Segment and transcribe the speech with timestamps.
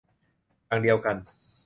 [0.67, 1.15] อย่างเดียวกัน